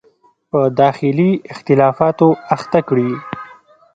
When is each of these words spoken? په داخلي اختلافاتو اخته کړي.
په 0.49 0.59
داخلي 0.81 1.31
اختلافاتو 1.53 2.27
اخته 2.55 2.79
کړي. 2.89 3.11